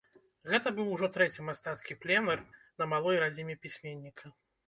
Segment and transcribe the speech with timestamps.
[0.51, 2.39] Гэта быў ужо трэці мастацкі пленэр
[2.83, 4.25] на малой радзіме пісьменніка.